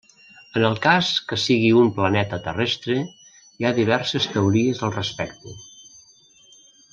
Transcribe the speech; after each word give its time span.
En 0.59 0.63
el 0.69 0.77
cas 0.85 1.09
que 1.31 1.37
sigui 1.41 1.67
un 1.81 1.91
planeta 1.97 2.39
terrestre, 2.47 2.95
hi 3.59 3.67
ha 3.67 3.73
diverses 3.81 4.27
teories 4.37 4.83
al 4.89 4.95
respecte. 4.97 5.55